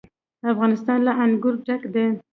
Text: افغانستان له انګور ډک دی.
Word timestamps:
افغانستان 0.51 0.99
له 1.07 1.11
انګور 1.23 1.55
ډک 1.65 1.81
دی. 1.93 2.05